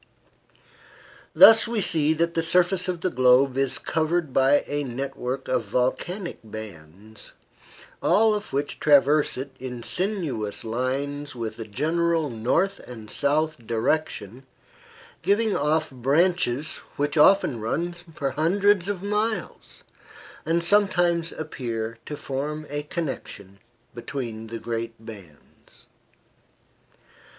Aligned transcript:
Thus 1.35 1.67
we 1.67 1.79
see 1.79 2.13
that 2.13 2.33
the 2.33 2.41
surface 2.41 2.87
of 2.87 3.01
the 3.01 3.11
globe 3.11 3.55
is 3.55 3.77
covered 3.77 4.33
by 4.33 4.63
a 4.65 4.83
network 4.83 5.47
of 5.47 5.65
volcanic 5.65 6.39
bands, 6.43 7.33
all 8.01 8.33
of 8.33 8.51
which 8.51 8.79
traverse 8.79 9.37
it 9.37 9.51
in 9.59 9.83
sinuous 9.83 10.63
lines 10.65 11.35
with 11.35 11.59
a 11.59 11.65
general 11.65 12.31
north 12.31 12.79
and 12.87 13.11
south 13.11 13.67
direction, 13.67 14.47
giving 15.21 15.55
off 15.55 15.91
branches 15.91 16.77
which 16.95 17.15
often 17.15 17.59
run 17.61 17.93
for 17.93 18.31
hundreds 18.31 18.87
of 18.87 19.03
miles, 19.03 19.83
and 20.47 20.63
sometimes 20.63 21.31
appear 21.31 21.99
to 22.07 22.17
form 22.17 22.65
a 22.71 22.81
connection 22.81 23.59
between 23.93 24.47
the 24.47 24.57
great 24.57 24.95
bands. 24.99 25.85